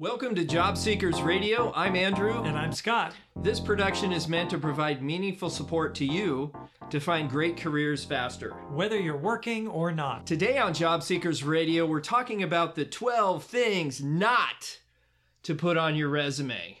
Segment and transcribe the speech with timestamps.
[0.00, 1.72] Welcome to Job Seekers Radio.
[1.74, 2.44] I'm Andrew.
[2.44, 3.14] And I'm Scott.
[3.34, 6.52] This production is meant to provide meaningful support to you
[6.90, 8.50] to find great careers faster.
[8.70, 10.24] Whether you're working or not.
[10.24, 14.78] Today on Job Seekers Radio, we're talking about the 12 things not
[15.42, 16.78] to put on your resume.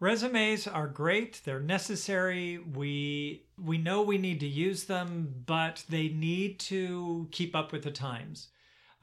[0.00, 2.56] Resumes are great, they're necessary.
[2.56, 7.82] We we know we need to use them, but they need to keep up with
[7.82, 8.48] the times.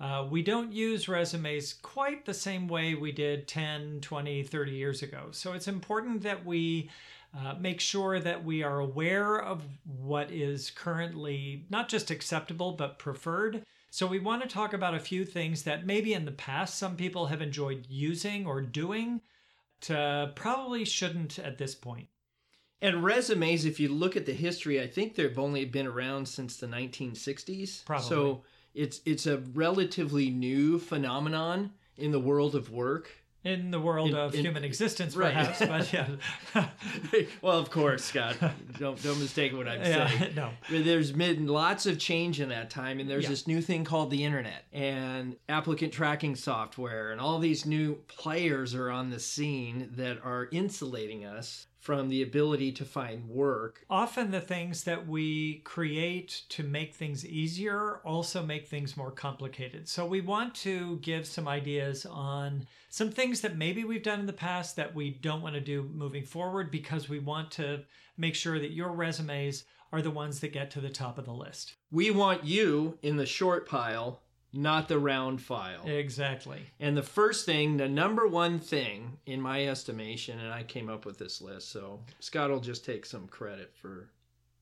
[0.03, 5.02] Uh, we don't use resumes quite the same way we did 10, 20, 30 years
[5.02, 5.27] ago.
[5.31, 6.89] So it's important that we
[7.34, 12.99] uh, make sure that we are aware of what is currently not just acceptable, but
[12.99, 13.63] preferred.
[13.91, 16.97] So we want to talk about a few things that maybe in the past some
[16.97, 19.22] people have enjoyed using or doing,
[19.81, 22.09] to probably shouldn't at this point.
[22.81, 26.58] And resumes, if you look at the history, I think they've only been around since
[26.58, 27.85] the 1960s.
[27.85, 28.09] Probably.
[28.09, 33.09] So it's it's a relatively new phenomenon in the world of work.
[33.45, 35.34] In the world In- of in- human existence, right.
[35.34, 36.08] perhaps, but yeah.
[37.42, 38.38] well, of course, Scott.
[38.80, 40.34] Don't don't mistake what I'm Yeah, saying.
[40.36, 40.52] no.
[40.72, 43.30] But There's been lots of change in that time, and there's Yeah.
[43.31, 48.73] this new thing called the internet and applicant tracking software, and all these new players
[48.75, 53.86] are on the scene that are insulating us from the ability to find work.
[53.89, 59.90] Often the things that we create to make things easier also make things more complicated.
[59.90, 64.28] So we want to give some ideas on some things that maybe we've done in
[64.28, 67.81] the past that we don't want to do moving forward because we want to
[68.18, 71.34] make sure that your resumes are the ones that get to the top of the
[71.34, 71.75] list.
[71.92, 74.22] We want you in the short pile,
[74.54, 75.86] not the round file.
[75.86, 76.62] Exactly.
[76.80, 81.06] And the first thing, the number one thing in my estimation, and I came up
[81.06, 84.09] with this list, so Scott will just take some credit for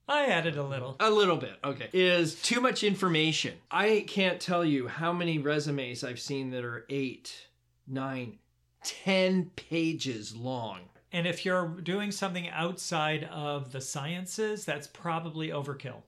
[0.07, 0.97] I added a little.
[0.99, 1.89] A little bit, okay.
[1.93, 3.53] Is too much information.
[3.69, 7.47] I can't tell you how many resumes I've seen that are eight,
[7.87, 8.39] nine,
[8.83, 10.81] ten pages long.
[11.13, 16.01] And if you're doing something outside of the sciences, that's probably overkill.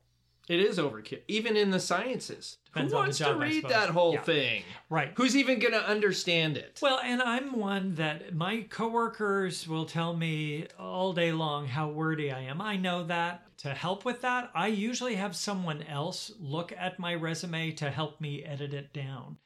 [0.49, 2.57] It is overkill, even in the sciences.
[2.65, 4.21] Depends Who wants job, to read that whole Yeah.
[4.23, 4.63] thing?
[4.89, 5.13] Right.
[5.15, 6.79] Who's even going to understand it?
[6.81, 12.29] Well, and I'm one that my coworkers will tell me all day long how wordy
[12.29, 12.61] I am.
[12.61, 13.45] I know that.
[13.59, 18.19] To help with that, I usually have someone else look at my resume to help
[18.19, 19.37] me edit it down.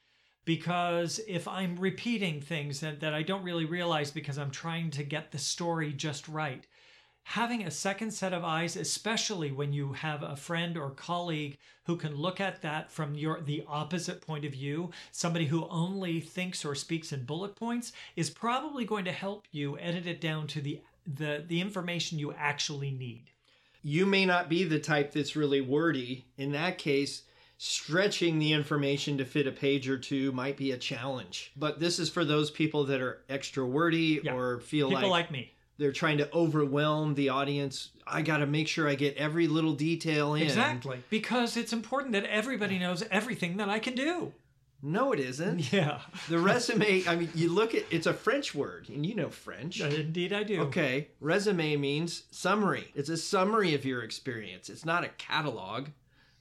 [0.44, 5.04] Because if I'm repeating things that, that I don't really realize because I'm trying to
[5.04, 6.66] get the story just right,
[7.32, 11.94] having a second set of eyes especially when you have a friend or colleague who
[11.94, 16.64] can look at that from your the opposite point of view somebody who only thinks
[16.64, 20.60] or speaks in bullet points is probably going to help you edit it down to
[20.62, 23.30] the the, the information you actually need
[23.82, 26.26] you may not be the type that's really wordy.
[26.36, 27.22] In that case,
[27.58, 31.52] stretching the information to fit a page or two might be a challenge.
[31.56, 34.34] But this is for those people that are extra wordy Yeah.
[34.34, 37.90] or feel like people like like me they're trying to overwhelm the audience.
[38.06, 40.42] I got to make sure I get every little detail in.
[40.42, 44.32] exactly because it's important that everybody knows everything that i can do
[44.82, 45.72] No, it isn't.
[45.72, 49.28] yeah The resume, I mean, you look at it's a French word, and you know
[49.28, 49.80] French.
[49.80, 52.88] indeed i do Okay, resume means summary.
[52.94, 54.68] It's a summary of your experience.
[54.70, 55.88] It's not a catalog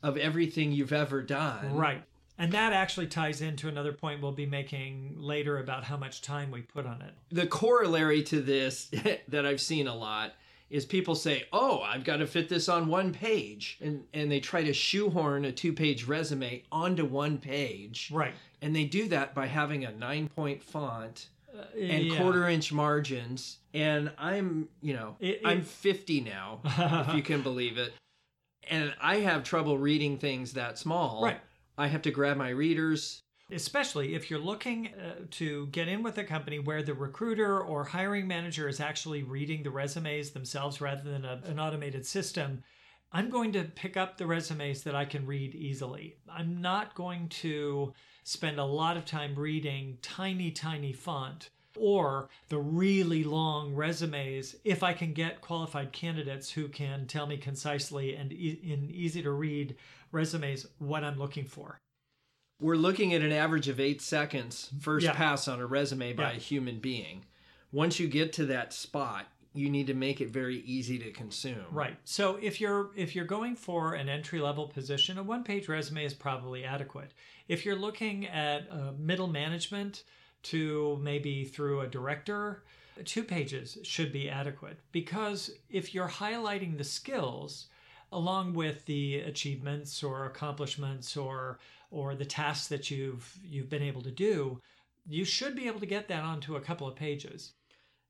[0.04, 1.76] of everything you've ever done.
[1.76, 2.04] Right.
[2.38, 6.52] And that actually ties into another point we'll be making later about how much time
[6.52, 7.14] we put on it.
[7.30, 8.92] The corollary to this
[9.28, 10.34] that I've seen a lot
[10.70, 14.40] is people say, "Oh, I've got to fit this on one page," and and they
[14.40, 18.12] try to shoehorn a two-page resume onto one page.
[18.14, 18.34] Right.
[18.62, 22.18] And they do that by having a nine-point font uh, and yeah.
[22.18, 23.60] quarter-inch margins.
[23.74, 27.94] And I'm, you know, It- I'm 50 now, if you can believe it.
[28.70, 31.24] And I have trouble reading things that small.
[31.24, 31.40] Right.
[31.78, 33.22] I have to grab my readers.
[33.50, 37.86] Especially if you're looking uh, to get in with a company where the recruiter or
[37.86, 42.64] hiring manager is actually reading the resumes themselves rather than a, an automated system.
[43.14, 46.18] I'm going to pick up the resumes that I can read easily.
[46.30, 47.94] I'm not going to
[48.26, 51.50] spend a lot of time reading tiny, tiny font
[51.80, 57.38] or the really long resumes if I can get qualified candidates who can tell me
[57.38, 59.76] concisely and e- in easy to read
[60.12, 61.78] resumes what I'm looking for.
[62.60, 65.14] We're looking at an average of eight seconds first Yeah.
[65.14, 66.38] pass on a resume by Yeah.
[66.38, 67.26] a human being.
[67.72, 71.66] Once you get to that spot, you need to make it very easy to consume.
[71.72, 71.98] Right.
[72.04, 76.04] So if you're if you're going for an entry level position, a one page resume
[76.06, 77.14] is probably adequate.
[77.48, 80.04] If you're looking at uh, middle management
[80.44, 82.64] to maybe through a director,
[83.06, 87.68] two pages should be adequate because if you're highlighting the skills
[88.12, 91.60] along with the achievements or accomplishments or
[91.92, 94.62] or the tasks that you've you've been able to do
[95.10, 97.54] you should be able to get that onto a couple of pages.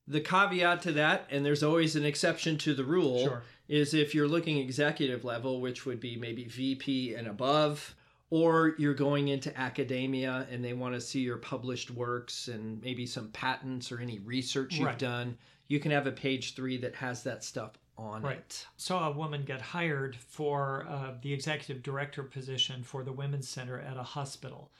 [0.08, 3.42] The caveat to that, and there's always an exception to the rule, Sure.
[3.68, 7.94] is if you're looking executive level, which would be maybe VP and above,
[8.30, 13.06] or you're going into academia and they want to see your published works and maybe
[13.06, 14.98] some patents or any research you've Right.
[14.98, 18.38] done, you can have a page three that has that stuff on Right.
[18.38, 18.66] it.
[18.76, 23.78] Saw a woman get hired for uh, the executive director position for the Women's Center
[23.80, 24.70] at a hospital,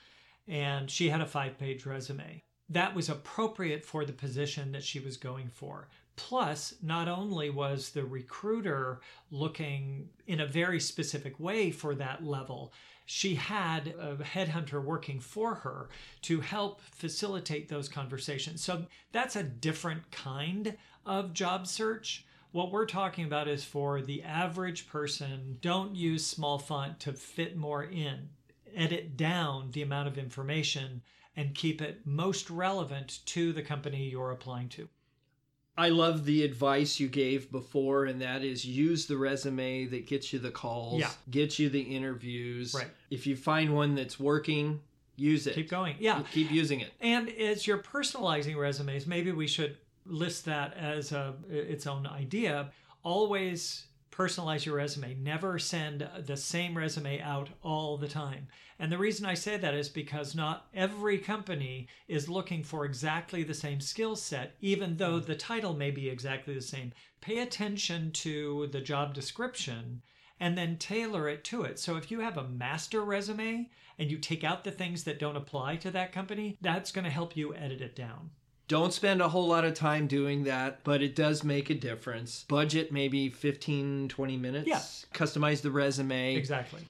[0.47, 2.43] and she had a five page resume.
[2.71, 5.89] That was appropriate for the position that she was going for.
[6.17, 9.01] Plus, not only was the recruiter
[9.31, 12.73] looking in a very specific way for that level,
[13.07, 15.89] she had a headhunter working for her
[16.23, 18.63] to help facilitate those conversations.
[18.63, 20.77] So that's a different kind
[21.07, 22.27] of job search.
[22.59, 27.57] What we're talking about is for the average person, don't use small font to fit
[27.57, 28.31] more in.
[28.75, 31.03] Edit down the amount of information
[31.37, 34.89] and keep it most relevant to the company you're applying to.
[35.77, 40.33] I love the advice you gave before, and that is use the resume that gets
[40.33, 41.13] you the calls, Yeah.
[41.31, 42.75] gets you the interviews.
[42.75, 42.91] Right.
[43.09, 44.81] If you find one that's working,
[45.15, 45.55] use it.
[45.55, 45.95] Keep going.
[46.01, 46.25] Yeah.
[46.33, 46.93] Keep using it.
[47.01, 49.77] And as you're personalizing resumes, maybe we should
[50.09, 52.71] list that as a, its own idea.
[53.03, 55.15] Always personalize your resume.
[55.15, 58.49] Never send the same resume out all the time.
[58.81, 63.43] And the reason I say that is because not every company is looking for exactly
[63.43, 65.27] the same skill set, even though hmm.
[65.27, 66.93] the title may be exactly the same.
[67.21, 70.03] Pay attention to the job description
[70.41, 71.79] and then tailor it to it.
[71.79, 73.69] So if you have a master resume
[73.99, 77.11] and you take out the things that don't apply to that company, that's going to
[77.11, 78.31] help you edit it down.
[78.69, 82.45] Don't spend a whole lot of time doing that, but it does make a difference.
[82.49, 84.69] Budget maybe 15, 20 minutes.
[84.69, 84.81] Yeah.
[85.15, 86.35] Customize the resume.
[86.37, 86.83] Exactly.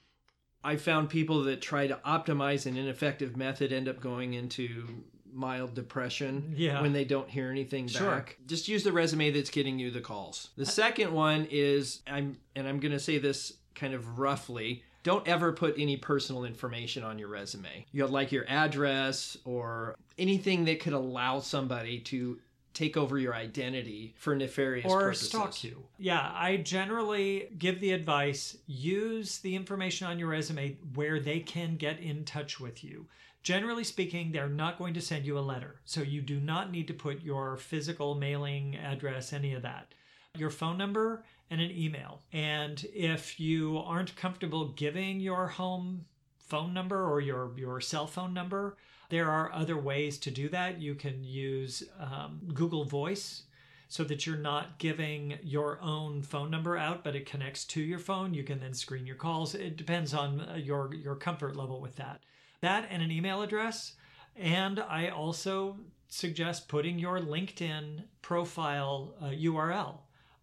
[0.61, 4.85] I found people that try to optimize an ineffective method end up going into
[5.31, 6.81] mild depression Yeah.
[6.81, 8.11] when they don't hear anything Sure.
[8.11, 8.37] back.
[8.45, 10.49] Just use the resume that's getting you the calls.
[10.57, 14.83] The second one is I'm and I'm going to say this kind of roughly.
[15.03, 17.85] Don't ever put any personal information on your resume.
[17.91, 22.39] You know, like your address or anything that could allow somebody to
[22.73, 25.29] take over your identity for nefarious or purposes.
[25.29, 25.83] stalk you.
[25.97, 31.75] Yeah, I generally give the advice use the information on your resume where they can
[31.75, 33.07] get in touch with you.
[33.41, 35.79] Generally speaking, they're not going to send you a letter.
[35.85, 39.93] So you do not need to put your physical mailing address, any of that.
[40.37, 42.21] Your phone number and an email.
[42.31, 46.05] And if you aren't comfortable giving your home
[46.37, 48.77] phone number or your, your cell phone number,
[49.09, 50.79] there are other ways to do that.
[50.79, 53.43] You can use um, Google Voice
[53.87, 57.97] so that you're not giving your own phone number out, but it connects to your
[57.97, 58.35] phone.
[58.35, 59.55] You can then screen your calls.
[59.55, 62.21] It depends on uh, your your comfort level with that.
[62.61, 63.93] That and an email address.
[64.35, 69.97] And I also suggest putting your LinkedIn profile uh, URL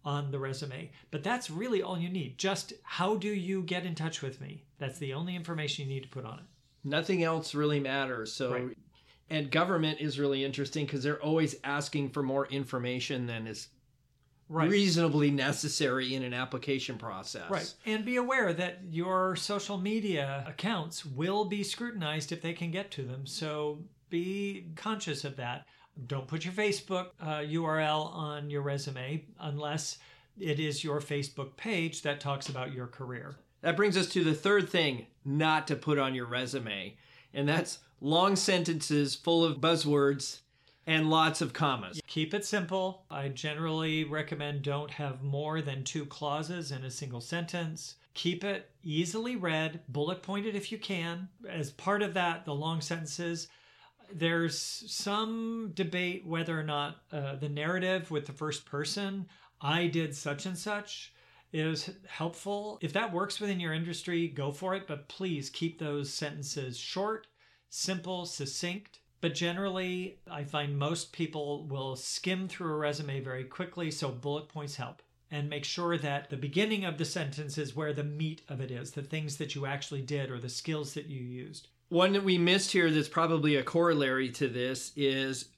[0.07, 0.89] on the resume.
[1.11, 2.37] But that's really all you need.
[2.37, 4.63] Just how do you get in touch with me?
[4.79, 6.45] That's the only information you need to put on it.
[6.85, 8.31] Nothing else really matters.
[8.31, 8.77] So, Right.
[9.29, 13.67] and government is really interesting because they're always asking for more information than is
[14.47, 14.69] Right.
[14.69, 17.51] reasonably necessary in an application process.
[17.51, 17.73] Right.
[17.85, 22.89] And be aware that your social media accounts will be scrutinized if they can get
[22.91, 23.25] to them.
[23.27, 25.67] So be conscious of that.
[26.05, 29.97] Don't put your Facebook uh, URL on your resume unless
[30.39, 33.35] it is your Facebook page that talks about your career.
[33.61, 36.95] That brings us to the third thing not to put on your resume,
[37.33, 40.41] and that's long sentences full of buzzwords
[40.85, 41.99] and lots of commas.
[42.07, 43.03] Keep it simple.
[43.11, 47.95] I generally recommend don't have more than two clauses in a single sentence.
[48.13, 51.27] Keep it easily read, bullet pointed if you can.
[51.47, 53.47] As part of that, the long sentences,
[54.13, 59.27] there's some debate whether or not uh, the narrative with the first person,
[59.61, 61.13] I did such and such,
[61.53, 62.77] is helpful.
[62.81, 67.27] If that works within your industry, go for it, but please keep those sentences short,
[67.69, 68.99] simple, succinct.
[69.19, 74.47] But generally, I find most people will skim through a resume very quickly, so bullet
[74.47, 75.01] points help.
[75.31, 78.71] And make sure that the beginning of the sentence is where the meat of it
[78.71, 81.67] is, the things that you actually did or the skills that you used.
[81.89, 85.49] One that we missed here that's probably a corollary to this is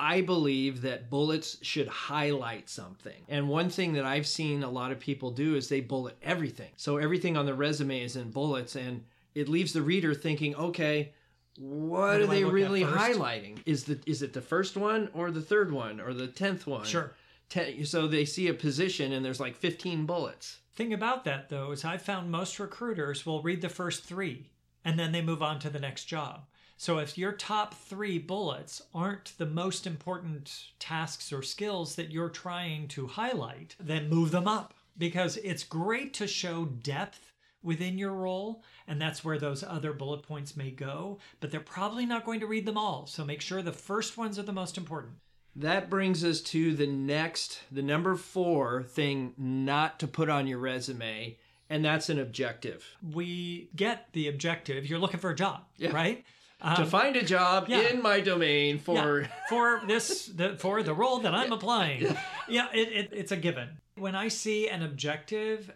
[0.00, 3.22] I believe that bullets should highlight something.
[3.28, 6.70] And one thing that I've seen a lot of people do is they bullet everything.
[6.76, 11.12] So everything on the resume is in bullets and it leaves the reader thinking, okay,
[11.58, 13.58] what do are they really highlighting?
[13.66, 16.86] Is the is it the first one or the third one or the tenth one?
[16.86, 17.12] Sure.
[17.50, 20.60] Ten, so they see a position and there's like 15 bullets.
[20.74, 24.48] Thing about that, though, is I found most recruiters will read the first three
[24.84, 26.46] and then they move on to the next job.
[26.76, 32.30] So if your top three bullets aren't the most important tasks or skills that you're
[32.30, 37.32] trying to highlight, then move them up because it's great to show depth
[37.62, 42.06] within your role, and that's where those other bullet points may go, but they're probably
[42.06, 43.06] not going to read them all.
[43.06, 45.16] So make sure the first ones are the most important.
[45.56, 50.58] That brings us to the next, the number four thing not to put on your
[50.58, 51.36] resume,
[51.70, 52.84] and that's an objective.
[53.02, 54.84] We get the objective.
[54.86, 55.62] You're looking for a job,
[55.92, 56.24] right?
[56.76, 57.88] to find a job Um, yeah.
[57.88, 62.14] in my domain for Yeah, for this the, for the role that I'm applying.
[62.48, 63.68] Yeah, it, it, it's a given.
[63.96, 65.72] When I see an objective,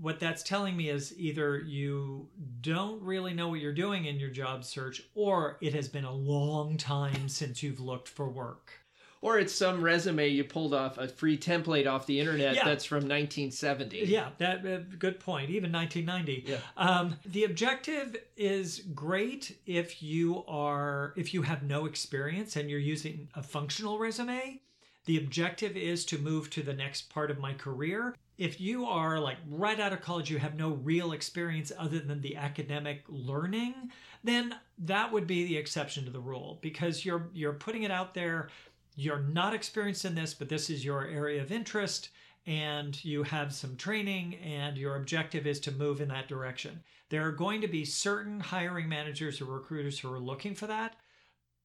[0.00, 2.28] what that's telling me is either you
[2.60, 6.12] don't really know what you're doing in your job search, or it has been a
[6.12, 8.72] long time since you've looked for work.
[9.20, 12.64] Or it's some resume you pulled off a free template off the internet Yeah.
[12.64, 14.04] that's from 1970.
[14.06, 15.50] Yeah, that uh, good point.
[15.50, 16.44] Even 1990.
[16.50, 16.58] Yeah.
[16.76, 22.78] Um, the objective is great if you are if you have no experience and you're
[22.78, 24.60] using a functional resume.
[25.06, 28.14] The objective is to move to the next part of my career.
[28.36, 32.20] If you are like right out of college, you have no real experience other than
[32.20, 33.90] the academic learning,
[34.22, 38.12] then that would be the exception to the rule because you're you're putting it out
[38.12, 38.50] there.
[39.00, 42.08] You're not experienced in this, but this is your area of interest
[42.48, 46.82] and you have some training and your objective is to move in that direction.
[47.08, 50.96] There are going to be certain hiring managers or recruiters who are looking for that,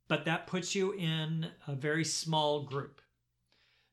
[0.07, 3.01] but that puts you in a very small group.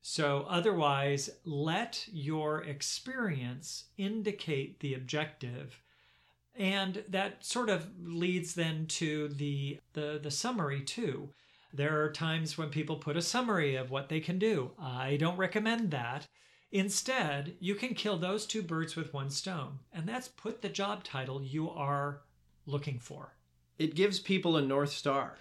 [0.03, 5.81] So, otherwise, let your experience indicate the objective.
[6.53, 11.29] And that sort of leads then to the, the, the summary too.
[11.73, 14.71] There are times when people put a summary of what they can do.
[14.79, 16.27] I don't recommend that.
[16.71, 21.03] Instead, you can kill those two birds with one stone, and that's put the job
[21.03, 22.21] title you are
[22.65, 23.35] looking for.
[23.77, 25.37] It gives people a north star.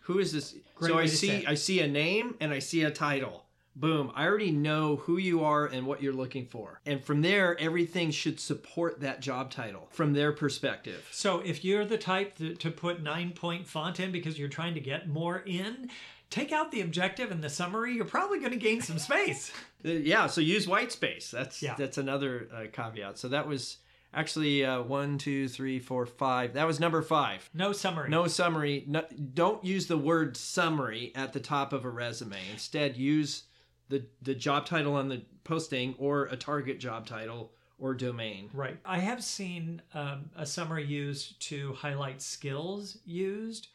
[0.00, 0.54] Who is this?
[0.74, 1.46] Great so I see.
[1.46, 3.43] I see a name and I see a title.
[3.76, 4.12] Boom.
[4.14, 6.80] I already know who you are and what you're looking for.
[6.86, 11.08] And from there everything should support that job title from their perspective.
[11.10, 14.74] So, if you're the type to, to put nine point font in because you're trying
[14.74, 15.90] to get more in,
[16.30, 17.94] take out the objective and the summary.
[17.94, 19.52] You're probably going to gain some space.
[19.86, 21.30] Uh, Yeah, so use white space.
[21.30, 21.74] That's Yeah.
[21.76, 23.18] that's another uh, caveat.
[23.18, 23.76] So that was
[24.14, 26.54] actually uh, one, two, three, four, five.
[26.54, 27.50] That was number five.
[27.52, 28.08] No summary.
[28.08, 28.84] No summary.
[28.86, 29.04] No,
[29.34, 32.38] don't use the word summary at the top of a resume.
[32.50, 33.42] Instead, use
[33.88, 38.48] the the job title on the posting or a target job title or domain.
[38.52, 38.78] Right.
[38.84, 43.68] I have seen um, a summary used to highlight skills used.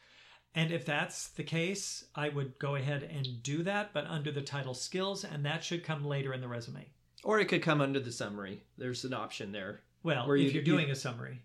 [0.54, 4.42] And if that's the case, I would go ahead and do that, but under the
[4.42, 6.88] title skills, and that should come later in the resume.
[7.22, 8.64] Or it could come under the summary.
[8.76, 9.82] There's an option there.
[10.02, 11.42] Well, Where if you- you're you- doing a summary.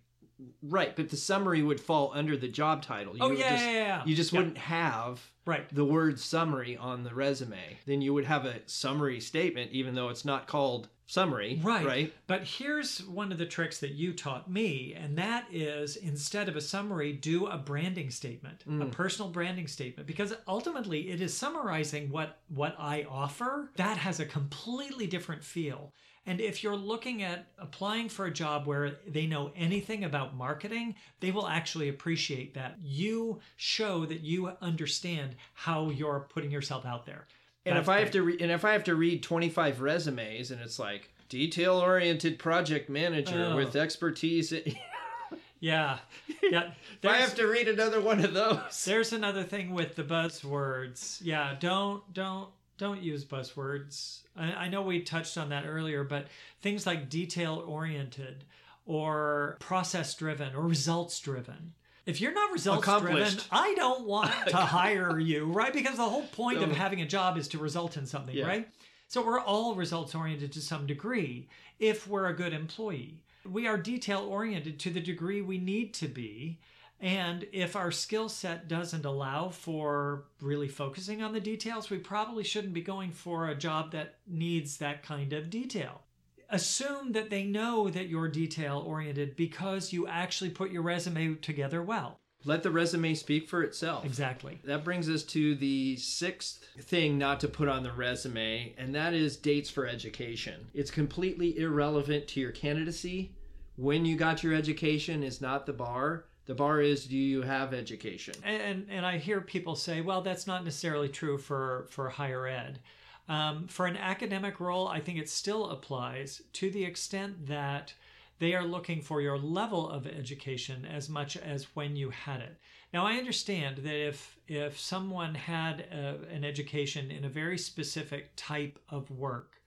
[0.63, 3.15] Right, but the summary would fall under the job title.
[3.15, 4.05] You Oh, yeah, just, yeah, yeah.
[4.05, 4.39] You just Yeah.
[4.39, 5.73] wouldn't have Right.
[5.73, 7.77] the word summary on the resume.
[7.85, 11.59] Then you would have a summary statement, even though it's not called summary.
[11.63, 11.85] Right.
[11.85, 12.13] Right.
[12.27, 16.55] But here's one of the tricks that you taught me, and that is instead of
[16.55, 18.91] a summary, do a branding statement, a mm.
[18.91, 23.69] personal branding statement, because ultimately it is summarizing what what I offer.
[23.75, 25.93] That has a completely different feel.
[26.27, 30.95] And if you're looking at applying for a job where they know anything about marketing,
[31.19, 32.77] they will actually appreciate that.
[32.81, 37.27] You show that you understand how you're putting yourself out there.
[37.65, 40.51] And That's if I have to re- and if I have to read 25 resumes
[40.51, 43.55] and it's like detail oriented project manager Oh.
[43.55, 44.75] with expertise in-
[45.59, 45.97] Yeah.
[46.43, 46.71] Yeah.
[47.01, 48.83] if I have to read another one of those.
[48.85, 51.19] There's another thing with the buzzwords.
[51.23, 54.21] Yeah, don't don't don't use buzzwords.
[54.35, 56.27] I, I know we touched on that earlier, but
[56.61, 58.43] things like detail oriented
[58.85, 61.73] or process driven or results driven.
[62.05, 65.73] If you're not results driven, I don't want to hire you, right?
[65.73, 68.45] Because the whole point of having a job is to result in something, Yeah.
[68.45, 68.67] right?
[69.07, 71.47] So we're all results oriented to some degree
[71.79, 73.23] if we're a good employee.
[73.43, 76.59] We are detail oriented to the degree we need to be.
[77.05, 82.43] And if our skill set doesn't allow for really focusing on the details, we probably
[82.43, 86.01] shouldn't be going for a job that needs that kind of detail.
[86.49, 91.83] Assume that they know that you're detail oriented because you actually put your resume together
[91.83, 92.17] well.
[92.43, 94.03] Let the resume speak for itself.
[94.03, 94.59] Exactly.
[94.63, 99.13] That brings us to the sixth thing not to put on the resume, and that
[99.13, 100.69] is dates for education.
[100.73, 103.35] It's completely irrelevant to your candidacy.
[103.75, 106.25] When you got your education is not the bar.
[106.45, 108.35] The bar is do you have education?
[108.43, 112.79] and and I hear people say, well, that's not necessarily true for for higher ed.
[113.27, 117.93] Um, for an academic role, I think it still applies to the extent that
[118.39, 122.57] They are looking for your level of education as much as when you had it.
[122.93, 128.31] Now, I understand that if if someone had a, an education in a very specific
[128.35, 129.61] type of work,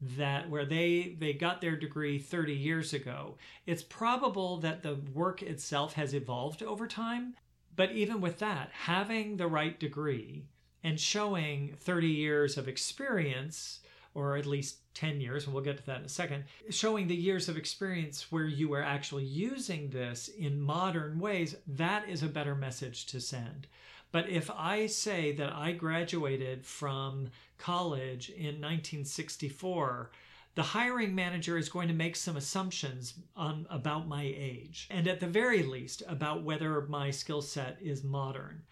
[0.00, 3.36] that where they they got their degree 30 years ago,
[3.66, 7.34] it's probable that the work itself has evolved over time.
[7.76, 10.46] But even with that, having the right degree
[10.82, 13.80] and showing 30 years of experience
[14.14, 17.16] or at least 10 years, and we'll get to that in a second, showing the
[17.16, 22.28] years of experience where you are actually using this in modern ways, that is a
[22.28, 23.66] better message to send.
[24.14, 30.12] But if I say that I graduated from college in 1964,
[30.54, 35.18] the hiring manager is going to make some assumptions on, about my age, and at
[35.18, 38.62] the very least, about whether my skill set is modern.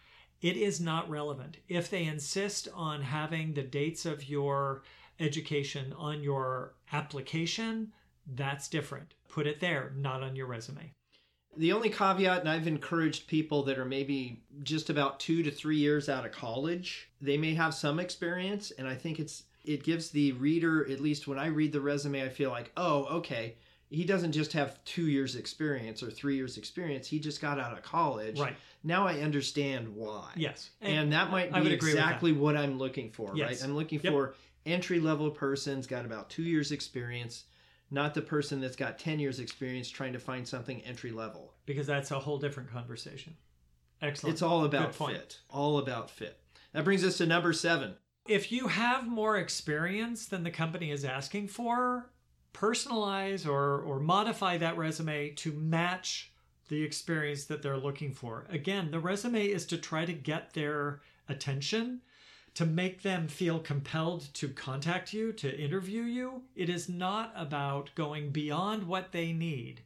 [0.41, 1.57] It is not relevant.
[1.67, 4.85] If they insist on having the dates of your
[5.19, 7.93] education on your application,
[8.33, 9.15] that's different.
[9.29, 10.93] Put it there, not on your resume.
[11.57, 15.77] The only caveat, and I've encouraged people that are maybe just about two to three
[15.77, 20.11] years out of college, they may have some experience, and I think it's it gives
[20.11, 23.55] the reader, at least when I read the resume, I feel like, oh, okay,
[23.91, 27.07] he doesn't just have two years experience or three years experience.
[27.07, 28.41] He just got out of college.
[28.41, 28.57] Right.
[28.83, 30.31] Now I understand why.
[30.35, 30.71] Yes.
[30.81, 33.49] And, and that might be exactly what I'm looking for, yes.
[33.49, 33.69] right?
[33.69, 34.13] I'm looking yep.
[34.13, 37.45] for entry level person's got about two years experience
[37.93, 41.55] not the person that's got 10 years experience trying to find something entry level.
[41.67, 43.37] Because that's a whole different conversation.
[44.01, 44.33] Excellent.
[44.33, 45.41] It's all about fit.
[45.51, 46.41] All about fit.
[46.73, 47.95] That brings us to number seven.
[48.27, 52.11] If you have more experience than the company is asking for
[52.53, 56.33] personalize or or modify that resume to match
[56.69, 58.47] the experience that they're looking for.
[58.51, 62.03] Again the resume is to try to get their attention
[62.55, 66.43] to make them feel compelled to contact you, to interview you.
[66.55, 69.81] It is not about going beyond what they need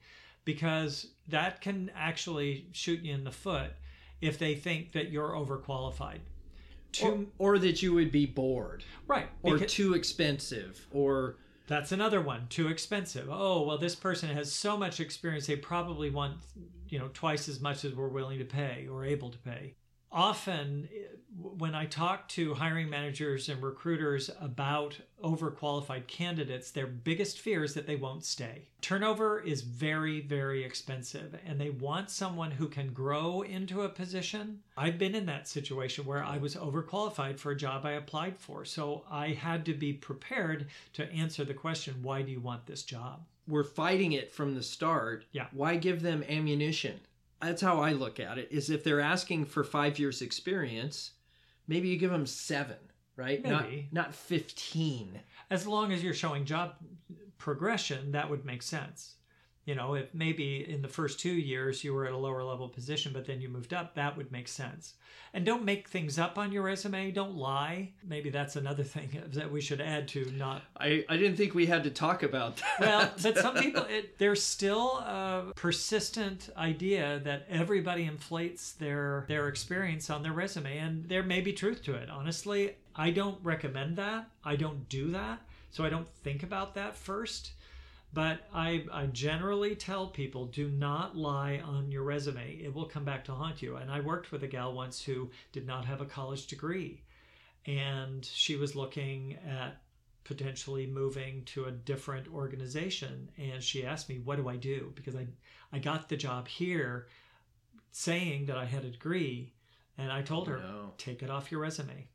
[0.45, 3.73] because that can actually shoot you in the foot
[4.21, 6.21] if they think that you're overqualified.
[6.93, 8.83] Too, or, or that you would be bored.
[9.07, 9.29] Right.
[9.43, 11.37] Or too expensive or
[11.69, 12.47] that's another one.
[12.49, 13.29] Too expensive.
[13.31, 16.35] Oh, well, this person has so much experience, they probably want,
[16.89, 19.75] you know, twice as much as we're willing to pay or able to pay
[20.17, 20.89] often
[21.39, 27.75] when I talk to hiring managers and recruiters about overqualified candidates, their biggest fear is
[27.75, 28.69] that they won't stay.
[28.81, 34.61] Turnover is very, very expensive, and they want someone who can grow into a position.
[34.77, 38.65] I've been in that situation where I was overqualified for a job I applied for,
[38.65, 42.83] so I had to be prepared to answer the question why do you want this
[42.83, 43.27] job?
[43.47, 45.25] We're fighting it from the start.
[45.33, 45.47] Yeah.
[45.53, 47.01] Why give them ammunition?
[47.41, 48.49] that's how I look at it.
[48.51, 51.13] Is if they're asking for five years experience,
[51.69, 52.77] maybe you give them seven,
[53.17, 53.43] right?
[53.43, 53.89] Maybe.
[53.93, 55.21] Not not fifteen.
[55.51, 56.75] As long as you're showing job
[57.39, 59.16] progression, that would make sense.
[59.67, 62.69] You know, if maybe in the first two years you were at a lower level
[62.69, 64.95] position, but then you moved up, that would make sense.
[65.35, 67.11] And don't make things up on your resume.
[67.11, 67.91] Don't lie.
[68.05, 70.63] Maybe that's another thing that we should add to not.
[70.79, 72.81] I, I didn't think we had to talk about that.
[72.81, 79.49] Well, but some people, it, there's still a persistent idea that everybody inflates their their
[79.49, 82.09] experience on their resume, and there may be truth to it.
[82.09, 84.31] Honestly, I don't recommend that.
[84.45, 85.41] I don't do that.
[85.71, 87.51] So I don't think about that first.
[88.13, 92.59] But I, I generally tell people do not lie on your resume.
[92.63, 93.77] It will come back to haunt you.
[93.77, 97.03] And I worked with a gal once who did not have a college degree.
[97.67, 99.83] And she was looking at
[100.25, 103.29] potentially moving to a different organization.
[103.37, 104.93] And she asked me, What do I do?
[104.95, 105.27] Because I,
[105.73, 107.09] I got the job here
[107.93, 109.53] saying that I had a degree.
[109.99, 110.93] And I told her, no.
[110.99, 112.09] Take it off your resume.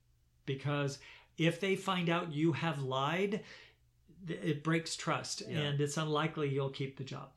[0.45, 0.99] Because
[1.37, 3.41] if they find out you have lied,
[4.27, 5.59] it breaks trust yeah.
[5.59, 7.29] and it's unlikely you'll keep the job.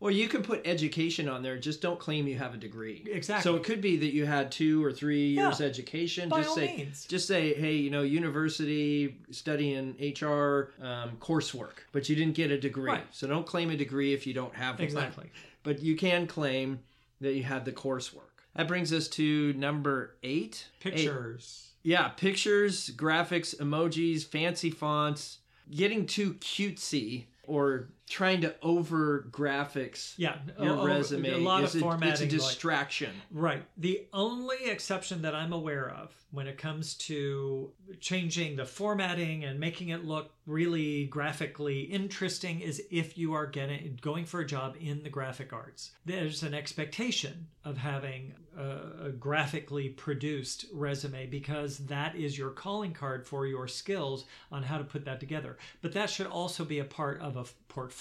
[0.00, 1.58] Well, you can put education on there.
[1.58, 3.04] Just don't claim you have a degree.
[3.06, 3.42] Exactly.
[3.42, 6.30] So it could be that you had two or three years yeah, education.
[6.30, 7.04] By just all say, means.
[7.04, 12.58] just say, hey, you know, university studying HR um, coursework, but you didn't get a
[12.58, 12.90] degree.
[12.90, 13.04] Right.
[13.10, 14.84] So don't claim a degree if you don't have one.
[14.84, 15.30] Exactly.
[15.64, 16.80] But you can claim
[17.20, 18.22] that you had the coursework.
[18.56, 20.66] That brings us to number eight.
[20.80, 21.66] Pictures.
[21.84, 21.90] Eight.
[21.90, 25.38] Yeah, pictures, graphics, emojis, fancy fonts
[25.74, 31.74] getting too cutesy or trying to over graphics yeah your over, resume a lot is
[31.74, 33.64] of formatting it's a distraction like, right.
[33.78, 37.70] The only exception that i'm aware of when it comes to
[38.00, 43.98] changing the formatting and making it look really graphically interesting is if you are getting
[44.00, 45.92] going for a job in the graphic arts.
[46.04, 52.92] There's an expectation of having a, a graphically produced resume because that is your calling
[52.92, 55.58] card for your skills on how to put that together.
[55.82, 57.99] But that should also be a part of a portfolio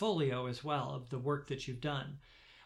[0.49, 2.17] as well of the work that you've done.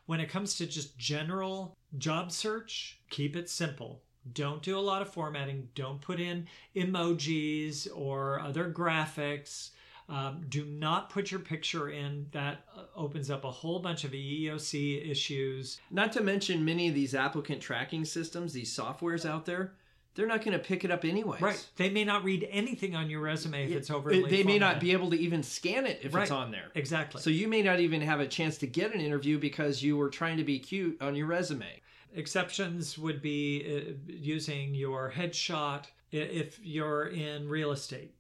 [0.06, 4.02] When it comes to just general job search, keep it simple.
[4.32, 5.70] Don't do a lot of formatting.
[5.76, 9.72] Don't put in emojis or other graphics.
[10.10, 12.28] Um, do not put your picture in.
[12.32, 15.80] That uh, opens up a whole bunch of EEOC issues.
[15.90, 19.74] Not to mention many of these applicant tracking systems, these softwares out there,
[20.16, 21.38] they're not going to pick it up anyway.
[21.40, 21.66] Right.
[21.76, 24.30] They may not read anything on your resume if it's overly.
[24.30, 26.24] They may not be able to even scan it if Right.
[26.24, 26.70] it's on there.
[26.76, 27.22] Exactly.
[27.22, 30.10] So you may not even have a chance to get an interview because you were
[30.10, 31.82] trying to be cute on your resume.
[32.16, 38.14] Exceptions would be uh, using your headshot if you're in real estate.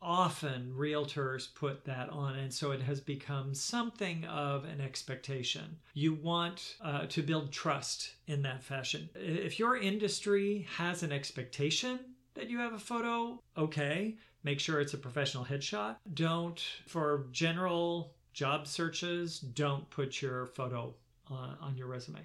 [0.00, 5.76] Often realtors put that on, and so it has become something of an expectation.
[5.92, 9.08] You want uh, to build trust in that fashion.
[9.14, 11.98] If your industry has an expectation
[12.34, 15.96] that you have a photo, okay, make sure it's a professional headshot.
[16.14, 20.94] Don't, for general job searches, don't put your photo
[21.28, 22.20] on, on your resume.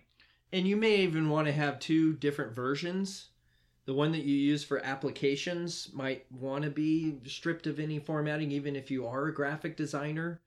[0.52, 3.30] And you may even want to have two different versions.
[3.86, 8.52] The one that you use for applications might want to be stripped of any formatting,
[8.52, 10.39] even if you are a graphic designer,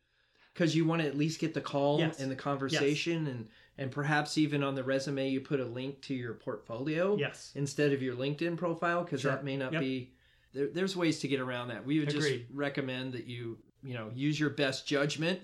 [0.55, 2.19] because you want to at least get the call Yes.
[2.21, 6.15] and the conversation, and and perhaps even on the resume you put a link to
[6.15, 7.53] your portfolio Yes.
[7.55, 9.33] instead of your LinkedIn profile, because Sure.
[9.33, 9.81] that may not Yep.
[9.83, 10.13] be.
[10.55, 11.85] There, there's ways to get around that.
[11.85, 12.39] We would Agreed.
[12.47, 15.43] just recommend that you you know use your best judgment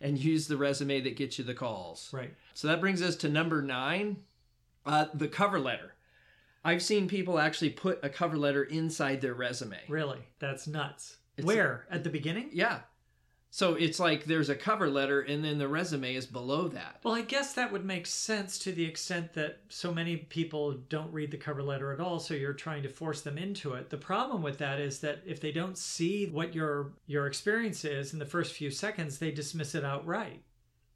[0.00, 2.10] and use the resume that gets you the calls.
[2.10, 2.34] Right.
[2.54, 4.24] So that brings us to number nine,
[4.86, 5.93] uh, the cover letter.
[6.64, 9.78] I've seen people actually put a cover letter inside their resume.
[9.88, 10.20] Really?
[10.38, 11.16] That's nuts.
[11.36, 11.86] It's- Where?
[11.90, 12.50] At the beginning?
[12.52, 12.80] Yeah.
[13.50, 16.98] So it's like there's a cover letter and then the resume is below that.
[17.04, 21.12] Well, I guess that would make sense to the extent that so many people don't
[21.12, 23.90] read the cover letter at all, so you're trying to force them into it.
[23.90, 28.12] The problem with that is that if they don't see what your your experience is
[28.12, 30.42] in the first few seconds, they dismiss it outright.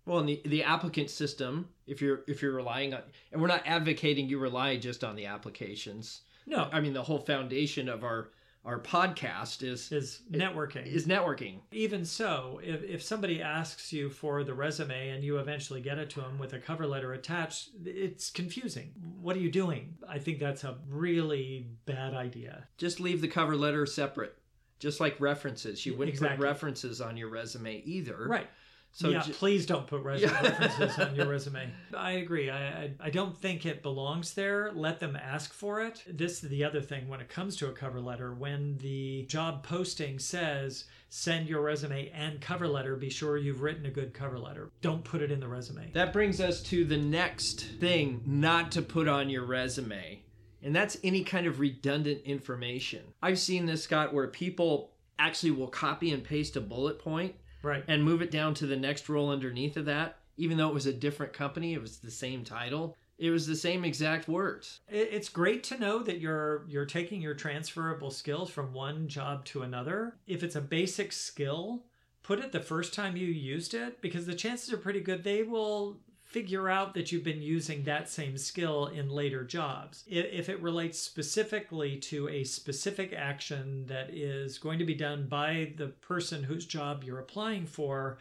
[0.09, 3.63] Well, in the, the applicant system, if you're if you're relying on, and we're not
[3.67, 6.23] advocating you rely just on the applications.
[6.47, 8.31] No, I mean, the whole foundation of our
[8.65, 10.87] our podcast is is networking.
[10.87, 11.61] is networking.
[11.73, 16.09] Even so, if, if somebody asks you for the resume and you eventually get it
[16.11, 18.93] to them with a cover letter attached, it's confusing.
[19.21, 19.95] What are you doing?
[20.09, 22.67] I think that's a really bad idea.
[22.79, 24.37] Just leave the cover letter separate.
[24.79, 26.37] Just like references, you wouldn't Exactly.
[26.39, 28.27] put references on your resume either.
[28.29, 28.49] Right.
[28.93, 31.71] So yeah, please don't put references on your resume.
[31.97, 32.51] I agree.
[32.51, 34.73] I, I I don't think it belongs there.
[34.75, 36.03] Let them ask for it.
[36.09, 38.35] This is the other thing when it comes to a cover letter.
[38.35, 43.87] When the job posting says send your resume and cover letter, be sure you've written
[43.87, 44.71] a good cover letter.
[44.81, 45.91] Don't put it in the resume.
[45.93, 50.23] That brings us to the next thing not to put on your resume,
[50.63, 53.05] and that's any kind of redundant information.
[53.23, 57.35] I've seen this, Scott, where people actually will copy and paste a bullet point
[57.69, 57.85] Right.
[57.87, 60.87] and move it down to the next role underneath of that, even though it was
[60.87, 62.97] a different company, it was the same title.
[63.19, 64.81] It was the same exact words.
[64.89, 69.63] It's great to know that you're you're taking your transferable skills from one job to
[69.63, 70.17] another.
[70.29, 71.83] If it's a basic skill,
[72.23, 75.43] put it the first time you used it because the chances are pretty good they
[75.43, 80.05] will figure out that you've been using that same skill in later jobs.
[80.07, 85.73] If it relates specifically to a specific action that is going to be done by
[85.77, 88.19] the person whose job you're applying for,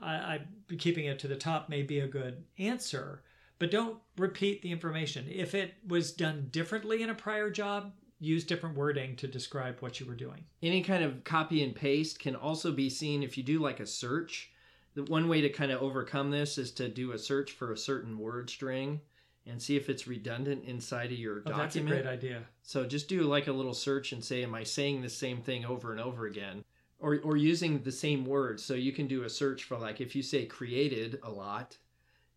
[0.00, 0.40] I, I
[0.78, 3.22] keeping it to the top may be a good answer
[3.60, 5.26] but don't repeat the information.
[5.30, 10.00] If it was done differently in a prior job, use different wording to describe what
[10.00, 10.44] you were doing.
[10.62, 13.86] Any kind of copy and paste can also be seen if you do like a
[13.86, 14.49] search.
[14.94, 17.76] The one way to kind of overcome this is to do a search for a
[17.76, 19.00] certain word string
[19.46, 22.02] and see if it's redundant inside of your Oh, that's a document.
[22.02, 22.42] great idea.
[22.62, 25.64] So just do like a little search and say, am I saying the same thing
[25.64, 26.64] over and over again?
[26.98, 28.62] Or, or using the same words.
[28.62, 31.76] So you can do a search for like if you say created a lot,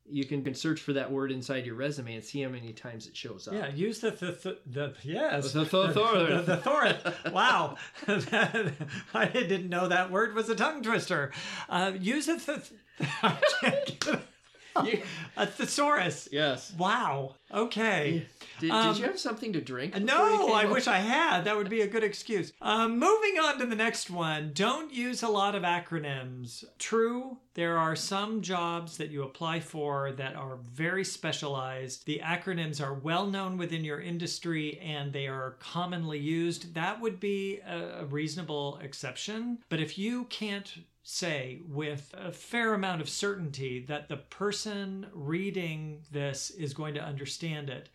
[0.09, 3.15] you can search for that word inside your resume and see how many times it
[3.15, 3.53] shows up.
[3.53, 5.95] Yeah, use the the, the, the yes The thesaurus.
[6.45, 7.03] the, the thesaurus.
[7.31, 7.77] Wow,
[9.13, 11.31] I didn't know that word was a tongue twister.
[11.69, 12.73] Uh, use a th-
[14.75, 14.99] I can't get it.
[14.99, 15.05] You-
[15.37, 16.29] a thesaurus.
[16.31, 16.73] yes.
[16.77, 17.35] Wow.
[17.51, 18.25] Okay.
[18.59, 19.99] Did, Um, did you have something to drink?
[19.99, 20.71] No, I up?
[20.71, 21.45] wish I had.
[21.45, 22.51] That would be a good excuse.
[22.61, 24.51] Um, moving on to the next one.
[24.53, 26.63] Don't use a lot of acronyms.
[26.79, 32.05] True, there are some jobs that you apply for that are very specialized.
[32.05, 36.73] The acronyms are well known within your industry and they are commonly used.
[36.73, 39.59] That would be a, a reasonable exception.
[39.69, 40.71] But if you can't
[41.03, 47.03] say with a fair amount of certainty that the person reading this is going to
[47.03, 47.89] understand it,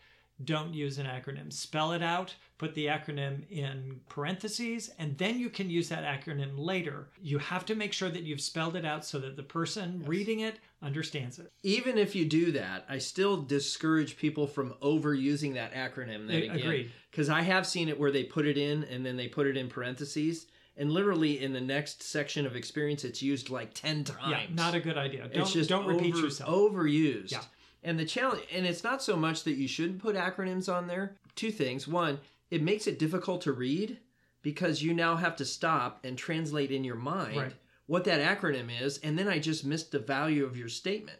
[0.44, 1.52] don't use an acronym.
[1.52, 6.52] Spell it out, put the acronym in parentheses, and then you can use that acronym
[6.56, 7.08] later.
[7.20, 10.40] You have to make sure that you've spelled it out so that the person reading
[10.40, 11.50] it understands it.
[11.64, 16.28] Even if you do that, I still discourage people from overusing that acronym.
[16.28, 16.92] Then agreed.
[17.10, 19.56] Because I have seen it where they put it in and then they put it
[19.56, 20.46] in parentheses,
[20.78, 24.30] and literally in the next section of experience, it's used like ten times.
[24.30, 25.28] Yeah, not a good idea.
[25.28, 26.48] Don't, it's just don't repeat over- yourself.
[26.50, 27.32] Overused.
[27.32, 27.42] Yeah.
[27.84, 31.14] And the challenge, and it's not so much that you shouldn't put acronyms on there.
[31.36, 31.86] Two things.
[31.86, 32.18] One,
[32.50, 33.98] it makes it difficult to read
[34.42, 37.52] because you now have to stop and translate in your mind Right.
[37.86, 41.18] what that acronym is, and then I just missed the value of your statement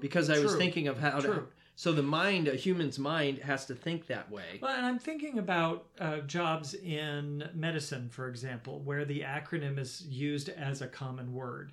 [0.00, 1.44] because I was thinking of how to.
[1.80, 4.58] So the mind, a human's mind, has to think that way.
[4.60, 10.04] Well, and I'm thinking about uh, jobs in medicine, for example, where the acronym is
[10.06, 11.72] used as a common word.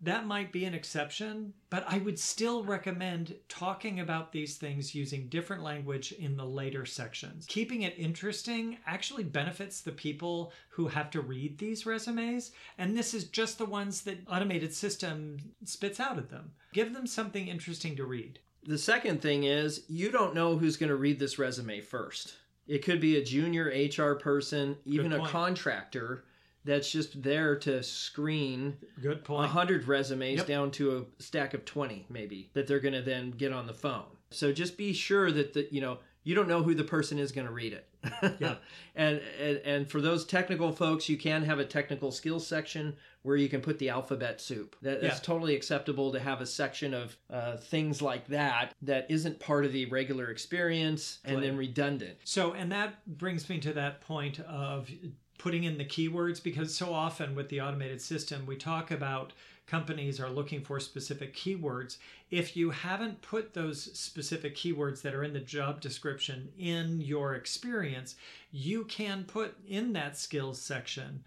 [0.00, 5.28] That might be an exception, but I would still recommend talking about these things using
[5.28, 7.46] different language in the later sections.
[7.48, 13.14] Keeping it interesting actually benefits the people who have to read these resumes, and this
[13.14, 16.50] is just the ones that automated system spits out at them.
[16.72, 18.40] Give them something interesting to read.
[18.66, 22.34] The second thing is you don't know who's going to read this resume first.
[22.66, 26.24] It could be a junior HR person, even a contractor
[26.64, 29.50] that's just there to screen Good a point.
[29.50, 30.46] hundred resumes Yep.
[30.46, 33.74] down to a stack of 20 maybe that they're going to then get on the
[33.74, 37.18] phone so just be sure that the you know you don't know who the person
[37.18, 37.86] is going to read it
[38.40, 38.56] Yeah.
[38.94, 43.36] and, and and for those technical folks you can have a technical skills section where
[43.36, 45.22] you can put the alphabet soup that, that's Yeah.
[45.24, 49.72] totally acceptable to have a section of uh, things like that that isn't part of
[49.72, 54.90] the regular experience and then redundant So, and that brings me to that point of
[55.38, 59.32] putting in the keywords because so often with the automated system, we talk about
[59.66, 61.98] companies are looking for specific keywords.
[62.30, 67.34] If you haven't put those specific keywords that are in the job description in your
[67.34, 68.16] experience,
[68.52, 71.24] you can put in that skills section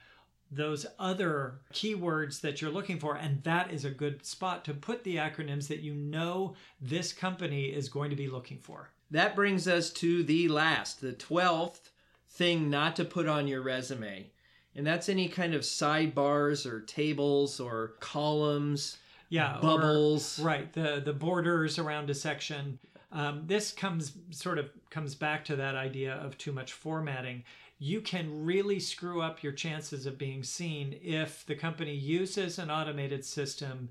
[0.50, 5.04] those other keywords that you're looking for and that is a good spot to put
[5.04, 8.89] the acronyms that you know this company is going to be looking for.
[9.12, 11.89] That brings us to the last, the 12th
[12.30, 14.30] thing not to put on your resume.
[14.78, 18.98] And that's any kind of sidebars or tables or columns,
[19.30, 20.40] yeah or- bubbles.
[20.40, 22.80] right the the borders around a section.
[23.12, 27.44] Um, this comes sort of comes back to that idea of too much formatting.
[27.80, 32.70] You can really screw up your chances of being seen if the company uses an
[32.70, 33.90] automated system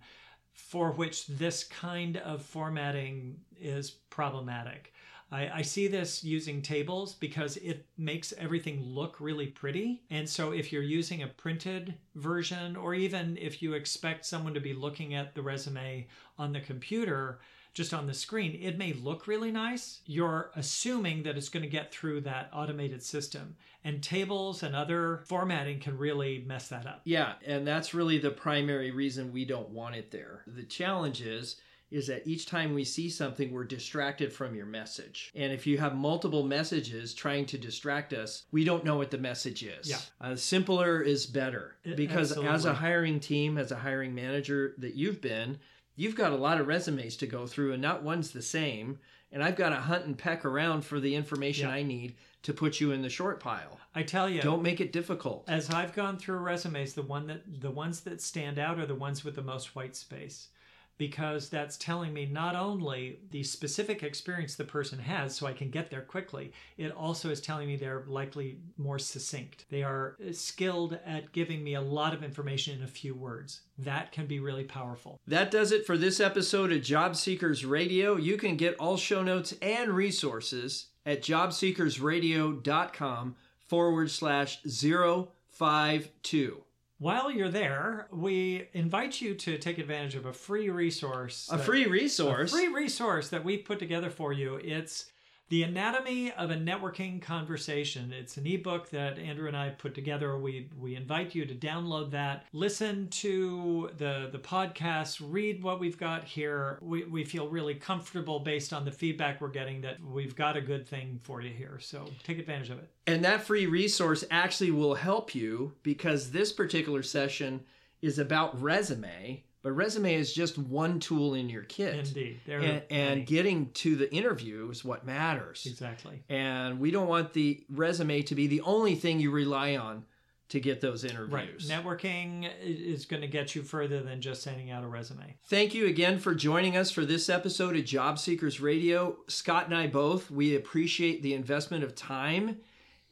[0.53, 4.92] for which this kind of formatting is problematic
[5.30, 10.02] I, I see this using tables because it makes everything look really pretty.
[10.10, 14.60] And so, if you're using a printed version, or even if you expect someone to
[14.60, 16.06] be looking at the resume
[16.38, 17.40] on the computer,
[17.76, 20.00] just on the screen, it may look really nice.
[20.06, 23.54] You're assuming that it's going to get through that automated system.
[23.84, 27.02] And tables and other formatting can really mess that up.
[27.04, 30.42] Yeah, and that's really the primary reason we don't want it there.
[30.46, 31.56] The challenge is
[31.90, 35.31] is that each time we see something we're distracted from your message.
[35.35, 39.18] And if you have multiple messages trying to distract us, we don't know what the
[39.18, 39.88] message is.
[39.88, 39.99] Yeah.
[40.20, 45.20] Uh, simpler is better because as a hiring team, as a hiring manager that you've
[45.20, 45.59] been,
[45.94, 48.99] you've got a lot of resumes to go through and not one's the same.
[49.33, 51.75] And I've got to hunt and peck around for the information Yeah.
[51.75, 53.79] I need to put you in the short pile.
[53.94, 55.44] I tell you, Don't make it difficult.
[55.49, 58.94] as I've gone through resumes, the one that the ones that stand out are the
[58.94, 60.49] ones with the most white space.
[60.98, 65.70] Because that's telling me not only the specific experience the person has, so I can
[65.70, 69.66] get there quickly, it also is telling me they're likely more succinct.
[69.70, 73.61] They are uh, skilled at giving me a lot of information in a few words.
[73.78, 75.20] That can be really powerful.
[75.26, 78.16] That does it for this episode of Job Seekers Radio.
[78.16, 86.65] You can get all show notes and resources at jobseekersradio.com forward slash 052.
[86.98, 91.48] While you're there, we invite you to take advantage of a free resource.
[91.52, 92.52] A that- free resource.
[92.52, 94.56] A free resource that we put together for you.
[94.56, 95.11] It's
[95.48, 98.12] The Anatomy of a Networking Conversation.
[98.12, 100.37] It's an ebook that Andrew and I put together.
[100.37, 105.96] We we invite you to download that, listen to the the podcast, read what we've
[105.96, 106.80] got here.
[106.82, 110.61] We we feel really comfortable based on the feedback we're getting that we've got a
[110.61, 111.78] good thing for you here.
[111.80, 112.90] So take advantage of it.
[113.06, 117.61] And that free resource actually will help you because this particular session
[118.02, 121.96] is about resume, but resume is just one tool in your kit.
[121.96, 122.38] Indeed.
[122.46, 125.66] There And, and getting to the interview is what matters.
[125.68, 126.22] exactly.
[126.29, 130.05] And we don't want the resume to be the only thing you rely on
[130.50, 131.33] to get those interviews.
[131.33, 131.48] Right.
[131.48, 131.68] interviews.
[131.68, 135.37] Networking is going to get you further than just sending out a resume.
[135.48, 139.16] Thank you again for joining us for this episode of Job Seekers Radio.
[139.26, 142.59] Scott and I both, we appreciate the investment of time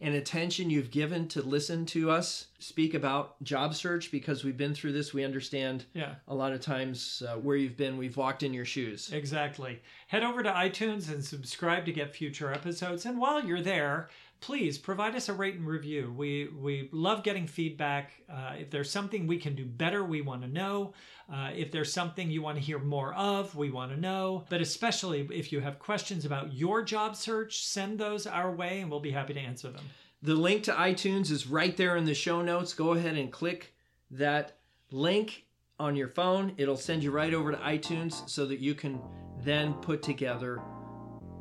[0.01, 4.75] and attention you've given to listen to us speak about job search because we've been
[4.75, 5.15] through this.
[5.15, 6.15] We understand Yeah.
[6.29, 7.97] a lot of times uh, where you've been.
[7.97, 9.11] We've walked in your shoes.
[9.13, 9.81] Exactly.
[10.09, 13.07] Head over to iTunes and subscribe to get future episodes.
[13.07, 14.09] And while you're there,
[14.45, 16.13] please provide us a rate and review.
[16.15, 18.13] We we love getting feedback.
[18.31, 20.93] Uh, if there's something we can do better, we want to know.
[21.33, 24.45] Uh, if there's something you want to hear more of, we want to know.
[24.51, 28.91] But especially if you have questions about your job search, send those our way, and
[28.91, 29.85] we'll be happy to answer them.
[30.21, 32.75] The link to iTunes is right there in the show notes.
[32.75, 33.73] Go ahead and click
[34.11, 34.59] that
[34.91, 35.47] link
[35.81, 36.53] on your phone.
[36.59, 39.01] It'll send you right over to iTunes so that you can
[39.43, 40.61] then put together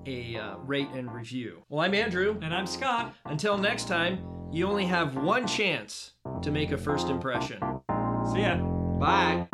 [0.05, 1.63] a uh, rate and review.
[1.69, 2.37] Well, I'm Andrew.
[2.41, 3.13] And I'm Scott.
[3.25, 7.59] Until next time, you only have one chance to make a first impression.
[8.31, 8.57] See ya.
[8.99, 9.47] Bye.